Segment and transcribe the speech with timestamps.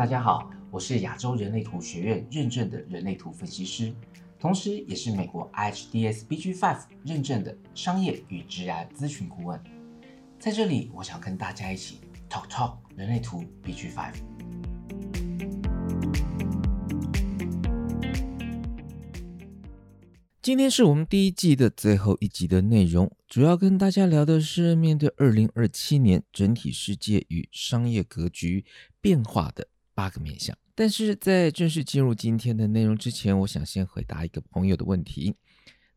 [0.00, 3.92] 大家好，我是亚洲人类图学院认证的人类图分析师，
[4.38, 9.62] 同时也是美国 IHDS BG5 认证的商业与职业咨询顾问。
[10.38, 11.98] 在这里，我想跟大家一起
[12.30, 14.14] talk talk 人类图 BG5。
[20.40, 28.64] 今天是我们第一季的最后一集的内容，主要跟大家聊的是面对二零二七年整体世界与商业格局
[29.02, 29.68] 变化的
[30.00, 30.56] 八个面相。
[30.74, 35.34] 但是在正式进入今天的内容之前，我想先回答一个朋友的问题。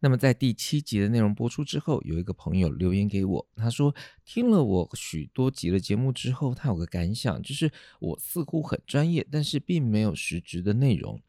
[0.01, 7.71] 那么在第七集的内容播出之后，有一个朋友留言给我，他说听了我许多集的节目之后，他有个感想，就是
[8.01, 11.21] 我似乎很专业，但是并没有实质的内容。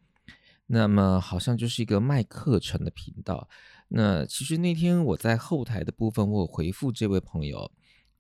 [0.67, 3.49] 那么好像就是一个卖课程的频道。
[3.87, 7.71] 那其实那天我在后台的部分，我有回复这位朋友，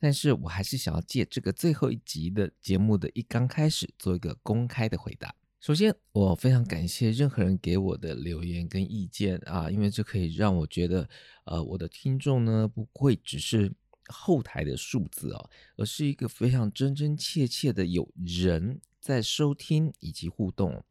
[0.05, 5.35] 但是我还是想要借这个最后一集的节目的一刚开始做一个公开的回答。
[5.61, 11.09] 首先，我非常感谢任何人给我的留言跟意见啊，因为这可以让我觉得，
[11.47, 13.73] 呃，我的听众呢不会只是
[14.09, 15.49] 后台的数字哦，
[15.79, 20.85] 而是一个非常真真切切的有人在收听以及互动。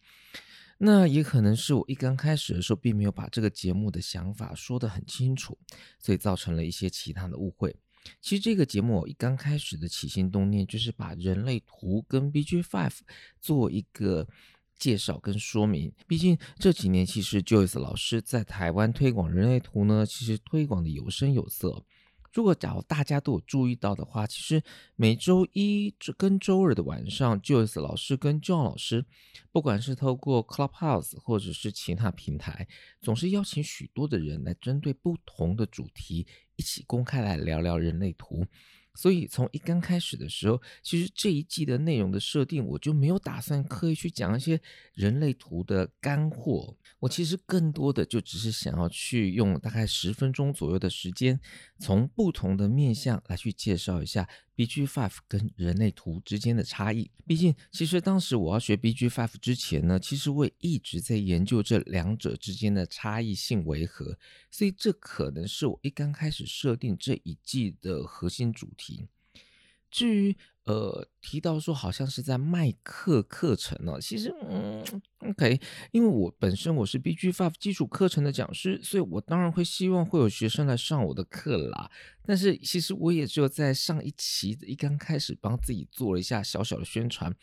[0.79, 5.55] 那也可能是我一刚开始的时候，并没有把这个节目的想法说得很清楚，
[5.99, 7.75] 所以造成了一些其他的误会。
[8.21, 12.99] 其实这个节目一刚开始的起心动念，就是把人类图跟 BG Five
[13.39, 14.27] 做一个
[14.77, 15.91] 介绍跟说明。
[16.07, 21.85] 毕竟这几年，其实 Joyce 老师在台湾推广人类图呢，其实推广的有声有色。
[22.33, 24.63] 如果假如大家都有注意到的话，其实
[24.95, 29.05] 每周一跟周二的晚上，Joyce 老师跟 John 老师，
[29.51, 32.67] 不管是透过 Clubhouse 或者是其他平台，
[33.01, 38.45] 总是邀请许多的人来针对不同的主题一起公开来聊聊人类图。
[38.95, 44.61] 所以从一刚开始的时候，其实这一季的内容的设定，我就没有打算刻意去讲一些
[44.93, 46.78] 人类图的干货。
[47.00, 51.39] 我其实更多的就只是想要去用大概十分钟左右的时间，
[51.79, 57.09] 从不同的面向来去介绍一下 BG Five 跟人类图之间的差异。
[57.25, 64.18] 毕竟，其实当时我要学 BG Five 之前呢，其实我也一直在研究这两者之间的差异性为何。
[64.52, 69.08] 所以，这可能是我一刚开始设定这一季的核心主题。
[69.90, 74.81] 至于呃提到说好像是在卖课课程呢，其实嗯
[75.19, 75.59] OK，
[75.91, 81.91] 因为我本身我是 BG Five 基础课程的讲师，所以我当然会希望会有学生来上我的课啦。
[82.25, 87.34] 但是其实我也只有在上一期一刚开始帮自己做了一下小小的宣传。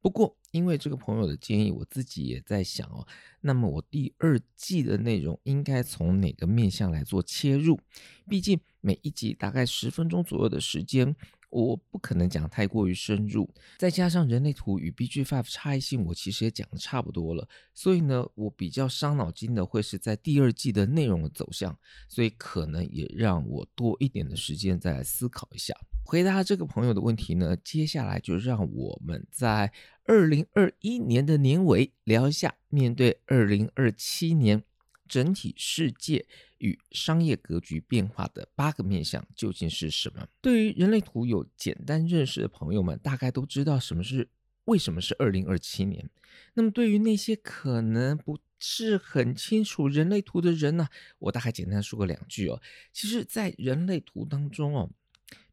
[0.00, 3.04] 不过因为这个朋友的建议，我自己也在想哦，
[3.40, 7.80] 那么我第二季的内容应该从哪个面向来做切入？
[8.28, 11.16] 毕竟每一集大概十分钟左右的时间。
[11.50, 13.48] 我不可能讲太过于深入，
[13.78, 25.74] 再加上人类图与 BG Five 差异性，我其实也讲的差不多了，所以呢，我比较伤脑筋的会是在第二季的内容的走向，所以可能也让我多一点的时间再来思考一下。
[26.04, 29.70] 回答这个朋友的问题呢，接下来就让我们在
[30.04, 34.62] 二零二一年的年尾聊一下，面对二零二七年
[35.08, 36.26] 整体世界。
[36.58, 40.26] 与商业格局变化的八个面向究竟是什么？
[40.40, 44.28] 对于人类图有简单认识的朋友们，大概都知道什么是
[44.64, 46.10] 为什么是二零二七年。
[46.54, 50.88] 那么对于那些可能不是很清楚人类图的人呢，
[51.20, 52.60] 我大概简单说个两句哦。
[52.92, 54.90] 其实，在人类图当中哦，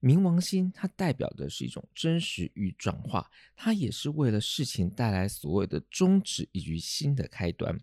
[0.01, 7.79] 冥王星它代表的是一种真实与转化，它也是为了事情带来所谓的终止以及新的开端。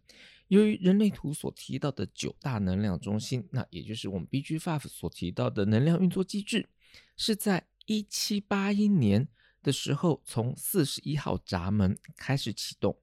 [0.53, 6.69] 由于人类图所提到的九大能量中心，那也就是我们 BG Five 所提到的能量运作机制，
[7.17, 9.27] 是在一七八一年
[9.63, 12.95] 的时候从四十一号闸门开始启动。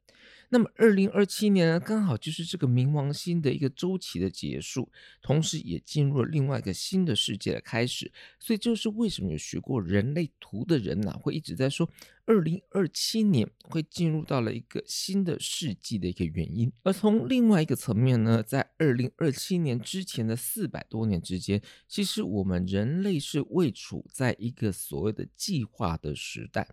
[0.51, 8.11] 那么，二零二七年呢，刚好就是这个冥王星的一个周期的结束，同时也进入了另外一个新的世界的开始。
[8.39, 11.87] 所以，就是为什么有学过人类图的人呢，会一直在说
[12.25, 16.71] 二零二七年会进入到了一个新的世纪的一个原因。
[16.81, 26.67] 而从另外一个层面呢，在二零二七年之前的四百多年之间，其实我们人类是未处在一个所谓的计划的时代。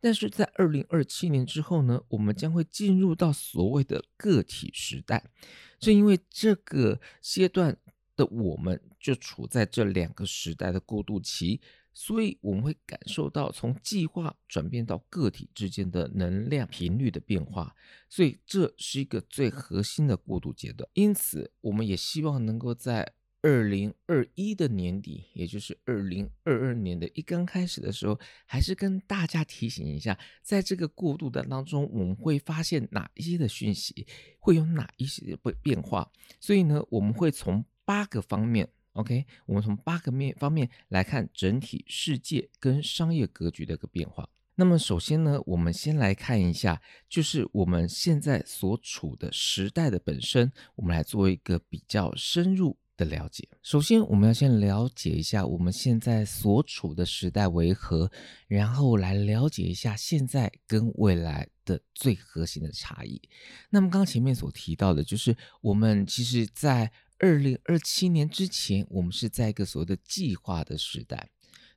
[0.00, 5.30] 但是在二零二七年之后呢，我们将会进入到所谓的个体时代。
[5.78, 7.76] 正因为这个阶段
[8.16, 11.60] 的我们就处在这两个时代的过渡期，
[11.94, 17.74] 所以我们会感受到从计划转变到个体之间的能量频率的变化。
[18.08, 20.88] 所以这是一个最核心的过渡阶段。
[20.94, 34.06] 因此，我们也希望能够在二零二一的年底，也就是二零二二年的一刚开始的时候，还是跟大家提醒一下，在这个过渡的当中，我们会发现哪一些的讯息，
[34.38, 36.10] 会有哪一些的变化。
[36.38, 44.28] 所以呢，我们会从八个方面，OK，我们从八个面方面来看整体世界跟商业格局的一个变化。
[44.56, 52.76] 那么首先呢，我们先来看一下，就是我们现在所处的时代的本身，我们来做一个比较深入。
[53.00, 58.10] 的了解，首先我们要先了解一下我们现在所处的时代为何，
[58.46, 63.18] 然后来了解一下现在跟未来的最核心的差异。
[63.70, 71.30] 那么刚前面所提到的，就是我们其实在二零二七年之前，我们是在一个所谓的计划的时代。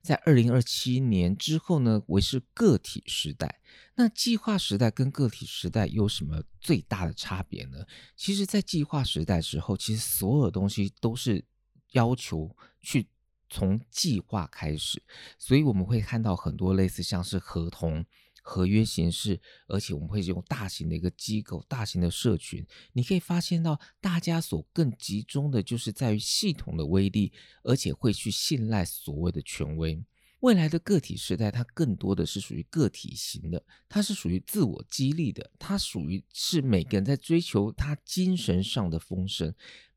[0.03, 3.61] 在二零二七年之后呢，为是个体时代。
[3.95, 7.85] 那计划时代跟个体时代有什么最大的差别呢？
[8.17, 11.45] 其实，在计划时代时候，其实所有东西都是
[11.93, 13.07] 要求去
[13.49, 15.01] 从计划开始，
[15.39, 18.05] 所以我们会看到很多类似像是合同。
[18.43, 27.31] 合约形式，而且我们会用大型的一个机构、大型的社群，你可以发现到大家所更集中的就是在于系统的威力，
[27.63, 30.03] 而且会去信赖所谓的权威。
[30.41, 39.55] 未来的个体时代，它更多的是属于个体型的，它是属于自我激励的，它属于是每个人在追求他精神上的丰盛，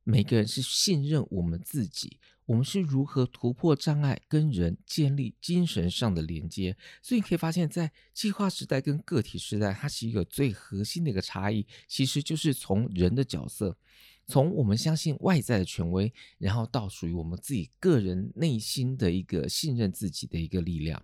[0.09, 2.21] 每个人是信任我们自己。
[2.45, 6.77] 我们是如何突破障碍，跟人建立精神上的连接？
[7.03, 13.77] 所以你可以发现，在计划时代跟个体时代，它是一个最核心的一个差异，其实就是从人的角色，
[14.27, 21.01] 从我们相信外在的权威，然后到属于我们自己个人内心的一个信任自己的一个力量。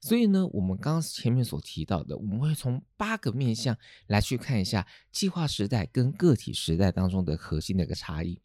[0.00, 3.76] 所以呢，我们刚刚前面所提到的，我们会从八个面向
[4.06, 8.40] 来去看一下计划时代跟个体时代当中的核心的一个差异。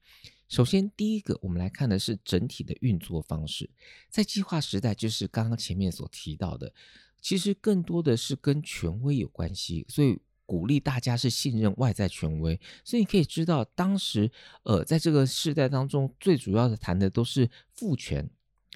[0.48, 3.70] 首先，第一个，我们来看的是整体的运作方式。
[4.10, 6.72] 在计划时代，就是刚刚前面所提到的，
[7.20, 12.60] 其实更多的是跟权威有关系，所以鼓励大家是信任外在权威。
[12.84, 14.32] 所以你可以知道，当时
[14.64, 18.30] 呃，在这个时代当中，最主要的谈的都是父权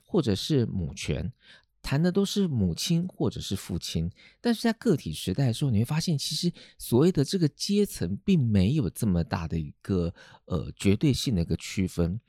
[0.06, 1.32] 或者是母权。
[1.82, 4.12] 谈的都是母亲或者是父亲，
[4.42, 10.14] 但是在个体时代的时候，你会发现，其实所谓的这个阶层并没有这么大的一个
[10.44, 12.20] 呃绝对性的一个区分。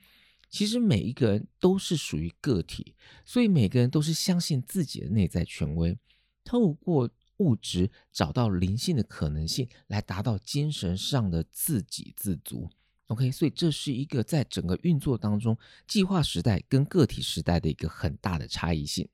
[0.49, 2.95] 其实每一个人都是属于个体，
[3.25, 5.97] 所以每个人都是相信自己的内在权威，
[6.45, 7.09] 透过
[7.41, 12.69] 物质找到灵性的可能性，来达到精神上的自给自足。
[13.07, 15.57] OK，所以这是一个在整个运作当中，
[15.87, 19.09] 计划时代跟个体时代的一个很大的差异性。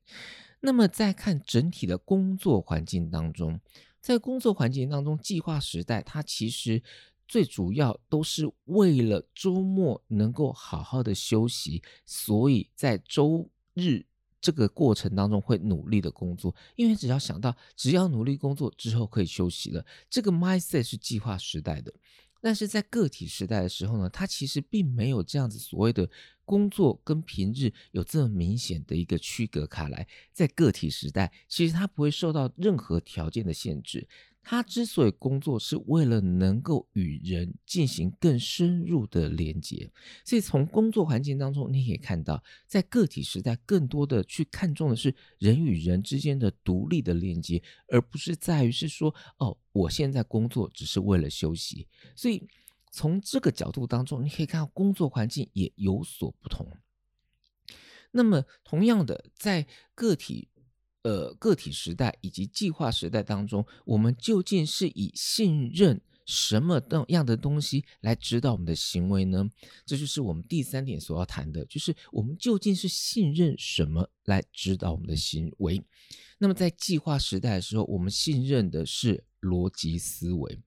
[0.60, 3.58] 那么再看整体的工作环境当中，
[4.00, 6.82] 在工作环境当中，计划时代它其实
[7.26, 14.04] 最主要都是为了周末能够好好的休息，所以在周日
[14.40, 21.92] 这个过程当中会努力的工作，因为只要想到只要努力工作之后可以休息了，这个 mindset 是计划时代的。
[22.40, 26.08] 但是在个体时代的时候呢，它其实并没有这样子所谓的
[26.44, 30.06] 工作跟平日有这么明显的一个区隔开来。
[30.32, 34.06] 在个体时代，其实它不会受到任何条件的限制。
[34.42, 39.90] 他之所以工作，是为了能够与人进行更深入的连接。
[40.24, 51.86] 所以从工作环境当中，你可以看到，在个体时代，更多的去看重的是人与人之间的独立的连接，而不是在于是说，哦，我现在工作只是为了休息。
[52.16, 52.48] 所以
[52.90, 56.66] 从这个角度当中，你可以看到工作环境也有所不同。
[58.12, 60.48] 那么同样的，在个体。
[61.02, 69.48] 呃，个体时代以及计划时代当中，我们究竟是以信任什么样的东西来指导我们的行为呢？
[69.86, 75.82] 这就是我们第三点所要谈的，就是我们究竟是信任什么来指导我们的行为。
[76.36, 80.58] 那么在计划时代的时候，我们信任的是逻辑思维。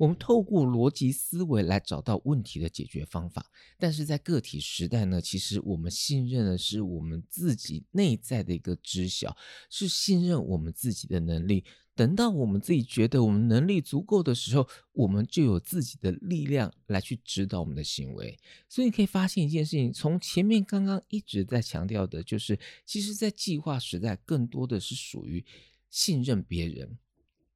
[0.00, 3.44] 我们透过逻辑思维来找到问题的解决方法，
[3.76, 9.36] 但是在个体时代呢，其实我们信任的是我们自己内在的一个知晓，
[9.68, 11.62] 是信任我们自己的能力。
[11.94, 18.38] 等到我们自己觉得我们能力足够的时候，我们就有自己的力量来去指导我们的行为。
[18.70, 25.44] 所以你可以发现一件事情，从前面刚刚一直在强调的，就是其实在计划时代更多的是属于
[25.90, 26.96] 信任别人。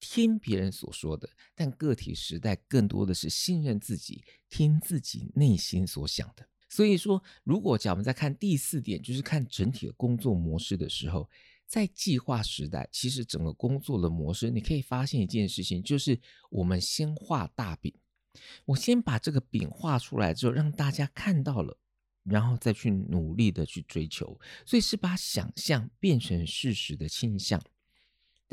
[0.01, 6.49] 听别人所说的，但个体时代更多的是信任自己，听自己内心所想的。
[6.69, 11.31] 所以说，如果讲我们在看第四点，就是看整体的工作模式的时候，
[11.67, 16.21] 在计划时代，其实整个工作的模式，你可以发现一件事情，就是
[16.51, 17.95] 我们先画大饼，
[18.65, 21.79] 我先把这个饼画出来之后，让大家看到了
[22.25, 27.63] 然后再去努力的去追求，所以是把想象变成事实的倾向。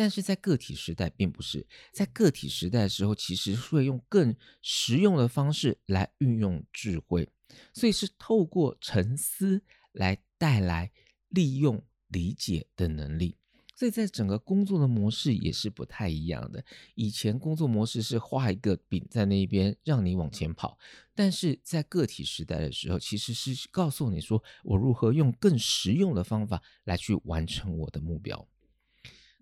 [0.01, 7.29] 但是在个体时代并不是，在个体时代的时候，其实会用更实用的方式来运用智慧，
[7.72, 10.91] 所以是透过沉思来带来
[11.29, 13.38] 利用理解的能力。
[13.75, 16.65] 所以在整个工作的模式也是不太一样的。
[16.96, 20.79] 以前工作模式是画一个饼在那边让你往前跑，
[21.13, 28.48] 但是在个体时代的时候，其实是告诉你说我如何用更实用的方法来去完成我的目标。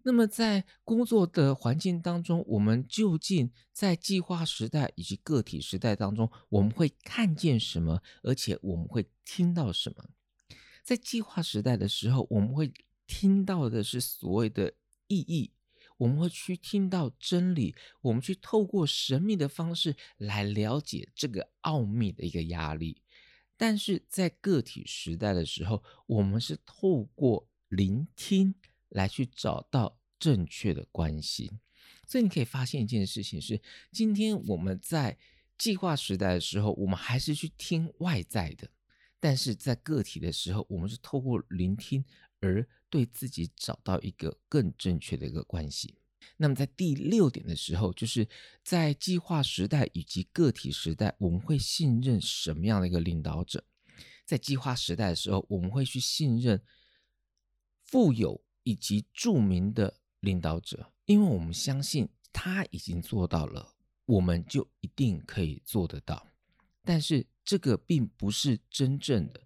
[0.03, 10.10] 那么在工作的环境当中，我们究竟在计划时代以及个体时代当中，我们会看见什么，而且我们会听到什么？
[10.84, 12.72] 在计划时代的时候，我们会。
[13.12, 14.72] 听到的是所谓的
[15.08, 15.51] 意义，
[15.98, 23.01] 我们会去听到真理，我们去透过神秘的方式来了解这个奥秘的一个压力。
[23.58, 28.53] 但是在个体时代的时候，我们是透过聆听
[28.89, 31.51] 来去找到正确的关系。
[32.08, 35.17] 所以你可以发现一件事情是：今天我们在
[35.58, 38.67] 计划时代的时候，我们还是去听外在的；
[39.19, 42.03] 但是在个体的时候，我们是透过聆听。
[42.41, 45.93] 而对自己找到一个更正确的一个关系。
[46.38, 48.25] 那么在第六点的时候，就是
[48.63, 53.65] 在计划时代以及个体时代，我们会信任什么样的一个领导者？
[54.25, 56.63] 在计划时代的时候，我们会去信任
[57.84, 63.74] 富有以及著名的领导者，因为我们相信他已经做到了，
[64.06, 66.28] 我们就一定可以做得到。
[66.84, 69.42] 但是这个并不是真正的，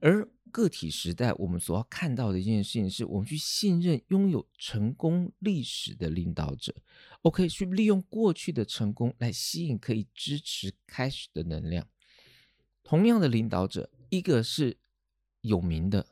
[0.00, 0.28] 而。
[0.52, 6.74] 个体时代，我们所要看到的一件事情，是我们去信任拥有成功历史的领导者。
[7.22, 11.86] OK，去利用过去的成功来吸引可以支持开始的能量。
[12.82, 14.78] 同样的领导者，一个是
[15.42, 16.06] 有名的、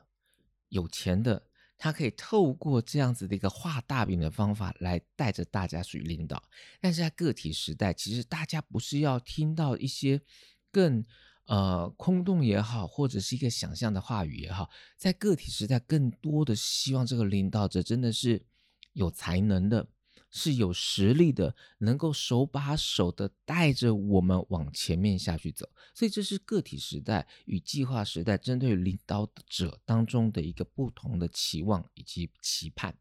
[0.68, 6.42] 有钱的，他可以透过这样子的一个画大饼的方法来带着大家去领导。
[6.80, 10.20] 但是在个体时代，其实大家不是要听到一些
[10.70, 11.04] 更。
[11.46, 18.42] 呃，空洞也好，或者是一个想象的话语也好，在个体时代，更多的希望这个领导者真的是
[18.94, 19.86] 有才能的，
[20.36, 25.70] 是有实力的，能够手把手的带着我们往前面下去走。
[25.94, 32.98] 所以，这是个体时代与计划时代针对领导者当中的一个不同的期望以及期盼。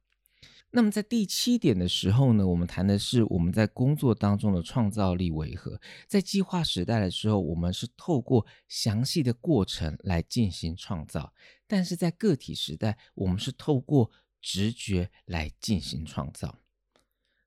[0.75, 5.79] 那么在第七点的时候呢，我们谈的是我们在工作当中的创造力为何？
[6.07, 11.31] 在计划时代的时候，我们是透过详细的过程来进行创造；
[11.67, 14.11] 但是在个体时代，我们是透过
[14.41, 16.62] 直觉来进行创造。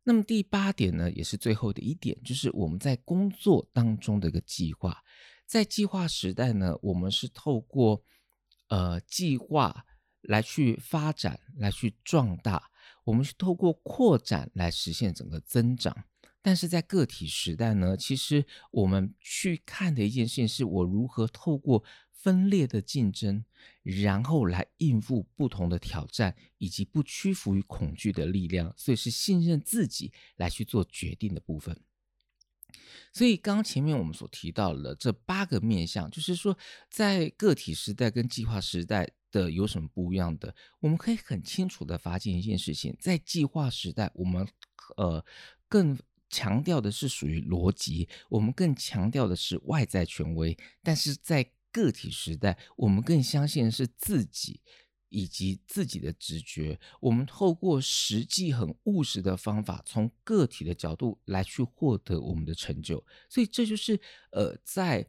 [0.09, 5.03] 那么第八点呢，也是最后的一点，就是我们在工作当中的一个计划。
[5.45, 8.05] 在计划时代呢，我们是透过
[8.69, 9.85] 呃计划
[10.23, 12.71] 来去发展，来去壮大。
[13.03, 16.05] 我们是透过扩展来实现整个增长，
[16.41, 21.83] 但是在个体时代呢，其实我们去看的一件事情是我如何透过
[22.27, 23.45] 分裂的竞争，
[23.85, 31.81] 然后来应付不同的挑战，以及不屈服于恐惧的力量，所以是信任自己来去做决定的部分。
[33.13, 36.59] 所以刚刚前面我们所提到的这八个面向，就是说
[36.91, 39.09] 在个体时代跟计划时代。
[39.33, 40.55] 的有什么不一样的？
[40.81, 44.49] 我们可以很清楚的发现一件事情，在计划时代，我们
[44.97, 45.23] 呃
[45.69, 45.99] 更
[46.31, 51.45] 强调的是属于逻辑，我们更强调的是外在权威；但是在
[51.77, 54.63] 个体时代，我们更相信的是自己
[55.11, 56.81] 以及自己的直觉。
[57.01, 63.05] 我们透过实际很务实的方法，从个体的角度来去获得我们的成就。
[63.29, 65.07] 所以这就是呃在。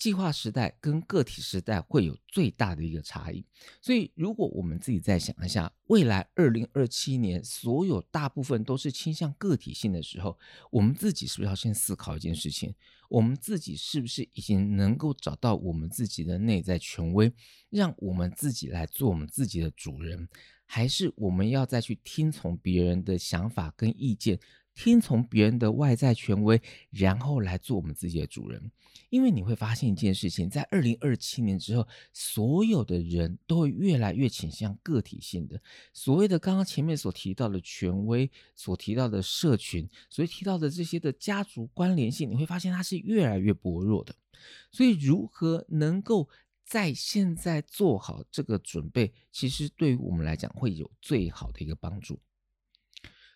[0.00, 3.44] 计划时代跟个体时代会有最大的一个差异，
[3.82, 10.38] 所以如果我们自己再想一下，未来二零二七年所有大部分都是倾向个体性的时候，
[10.70, 12.74] 我们自己是不是要先思考一件事情？
[13.10, 17.30] 我们自己是不是已经能够找到我们自己的内在权威，
[17.68, 20.26] 让我们自己来做我们自己的主人，
[20.64, 24.40] 还是我们要再去听从别人的想法跟意见？
[24.82, 26.58] 听从别人的外在权威，
[26.88, 28.70] 然后来做我们自己的主人。
[29.10, 35.60] 因为你会发现一件事情，在二零二七年之后，所有的人都会越来越倾向个体性的。
[35.92, 44.14] 所谓的刚刚前面所提到的权威，所提到的社群，所提到的这些的家族关联性，你会发现它是越来越薄弱的。
[44.72, 46.26] 所以，如何能够
[46.64, 52.18] 在现在做好这个准备，其实对于我们来讲会有最好的一个帮助。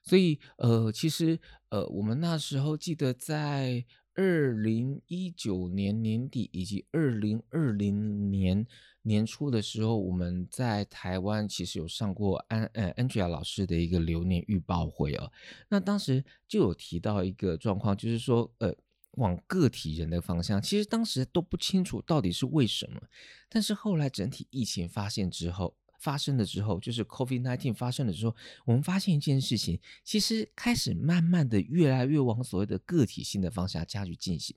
[0.05, 3.85] 所以，呃，其实，呃，我们那时候记得在
[4.15, 8.67] 二零一九年年底以及二零二零年
[9.03, 15.33] 年初的时候，我们在台湾其实有上过安呃 Angela 老师的一个流年预报会哦。
[15.71, 18.75] 那当时就有提到一个状况，就是说呃
[19.13, 23.01] 往个体人的方向，其实当时都不清楚到底是为什么，
[23.49, 25.75] 但是后来整体疫情发现之后。
[26.05, 34.55] 发生了之后，就是 COVID-19 发生了之后，我们发现一件事情，其实开始慢慢的越来越往所谓的个体性的方向加去进行。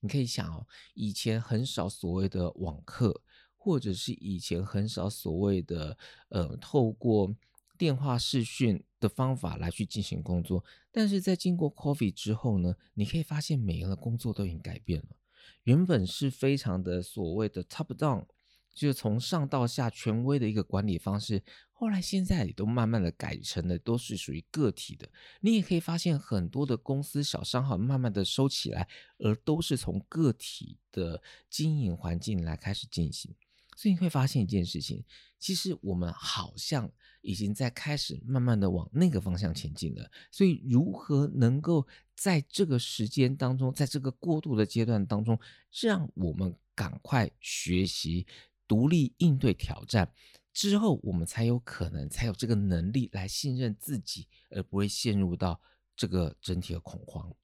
[0.00, 3.22] 你可以想哦，以前很少所谓的网课，
[3.56, 5.96] 或者是以前很少所谓的
[6.30, 7.32] 呃透过
[7.78, 15.16] 电话视讯的方法来去进行工作，但是在经过 COVID 之后呢，你可以发现每个人的工作都已经改变了，
[15.62, 18.26] 原本是非常的所谓的 top down。
[18.74, 25.08] 就是从上到下权威的一个管理方式，后来现在也都慢慢的改成了都是属于个体的。
[25.40, 33.34] 你也可以发现很多的公司小商号慢慢的收起来，而都是从个体的经营环境来开始进行。
[33.76, 35.02] 所以你会发现一件事情，
[35.38, 36.90] 其实我们好像
[37.22, 40.10] 已经在开始慢慢的往那个方向前进了。
[40.30, 45.38] 所以如何能够在这个时间当中，在这个过渡的阶段当中，
[45.80, 48.26] 让我们赶快学习。
[48.70, 50.08] 独立应对挑战
[50.52, 55.60] 之后，我们才有可能才有这个能力来信任自己，而不会陷入到
[55.96, 57.34] 这个整体的恐慌。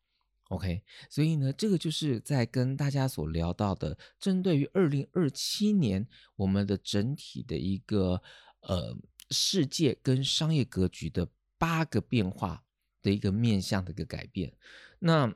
[0.51, 6.07] OK，所以呢，这个就是在跟大家所聊到的，针对于二零二七年
[6.37, 8.23] 我们的整体的一个
[8.61, 8.97] 呃
[9.31, 11.29] 世界跟商业格局的
[11.59, 12.63] 八个变化
[13.03, 14.53] 的一个面向的一个改变。
[15.01, 15.35] 那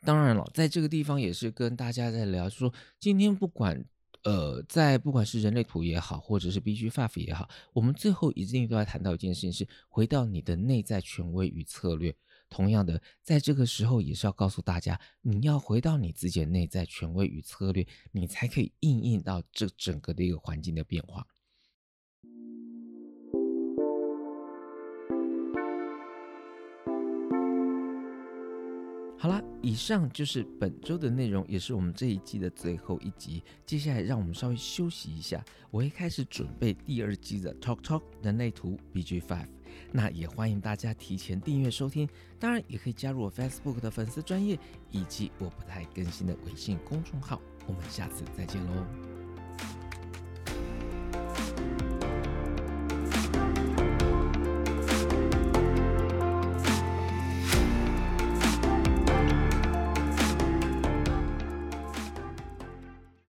[0.00, 3.84] 当然了，在这个地方也是跟大家在聊，说今天不管。
[4.24, 12.14] 呃，在不管是人类图也好，或者是 BGF 也好，我们最后一定都要谈到一件事情，是回到你的内在权威与策略。
[12.50, 21.26] 同样的，在这个时候也是要告诉大家，你要回到你自己的内在权威与策略，你才可以应应到这整个的一个环境的变化。
[29.28, 33.42] 好了，以上就是本周的内容，也是我们这一季的最后一集。
[33.66, 39.48] 接下来，让我们稍微休息一下，我会开始准备第二季的 Talk Talk 人类图 BG Five。
[39.92, 44.58] 那也欢迎大家提前订阅收听，当然也可以加入我 Facebook 的粉丝专业
[44.90, 47.38] 以及我不太更新的微信公众号。
[47.66, 49.07] 我们下次再见喽。